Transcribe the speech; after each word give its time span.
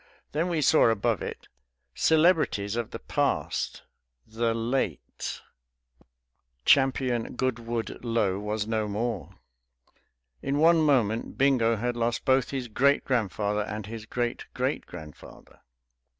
Then 0.31 0.49
we 0.49 0.61
saw 0.63 0.89
above 0.89 1.21
it, 1.21 1.47
"Celebrities 1.93 2.75
of 2.75 2.89
the 2.89 2.97
Past. 2.97 3.83
The 4.25 4.51
Late" 4.55 5.41
Champion 6.65 7.35
Goodwood 7.35 8.03
Lo 8.03 8.39
was 8.39 8.65
no 8.65 8.87
more! 8.87 9.35
In 10.41 10.57
one 10.57 10.79
moment 10.81 11.37
Bingo 11.37 11.75
had 11.75 11.95
lost 11.95 12.25
both 12.25 12.49
his 12.49 12.67
great 12.67 13.05
grandfather 13.05 13.61
and 13.61 13.85
his 13.85 14.07
great 14.07 14.45
great 14.55 14.87
grandfather! 14.87 15.59